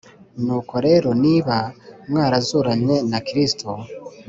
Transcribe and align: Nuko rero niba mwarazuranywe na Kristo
Nuko 0.43 0.75
rero 0.87 1.09
niba 1.23 1.57
mwarazuranywe 2.09 2.95
na 3.11 3.19
Kristo 3.27 3.69